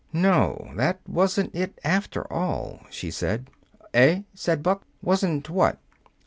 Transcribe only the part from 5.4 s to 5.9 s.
what?"